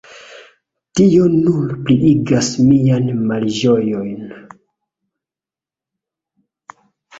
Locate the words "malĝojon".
3.33-4.17